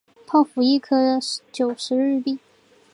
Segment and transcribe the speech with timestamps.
[0.25, 1.19] 泡芙一颗
[1.51, 2.39] 九十日币